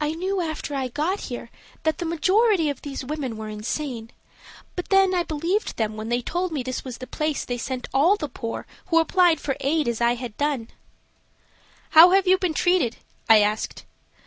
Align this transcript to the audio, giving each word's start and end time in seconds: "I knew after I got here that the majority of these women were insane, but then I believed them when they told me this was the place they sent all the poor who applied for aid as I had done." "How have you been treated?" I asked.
"I 0.00 0.12
knew 0.12 0.40
after 0.40 0.74
I 0.74 0.88
got 0.88 1.20
here 1.28 1.50
that 1.82 1.98
the 1.98 2.06
majority 2.06 2.70
of 2.70 2.80
these 2.80 3.04
women 3.04 3.36
were 3.36 3.50
insane, 3.50 4.10
but 4.74 4.88
then 4.88 5.14
I 5.14 5.22
believed 5.22 5.76
them 5.76 5.98
when 5.98 6.08
they 6.08 6.22
told 6.22 6.50
me 6.50 6.62
this 6.62 6.82
was 6.82 6.96
the 6.96 7.06
place 7.06 7.44
they 7.44 7.58
sent 7.58 7.86
all 7.92 8.16
the 8.16 8.30
poor 8.30 8.66
who 8.86 8.98
applied 9.00 9.42
for 9.42 9.54
aid 9.60 9.86
as 9.86 10.00
I 10.00 10.14
had 10.14 10.34
done." 10.38 10.68
"How 11.90 12.08
have 12.12 12.26
you 12.26 12.38
been 12.38 12.54
treated?" 12.54 12.96
I 13.28 13.40
asked. 13.42 13.84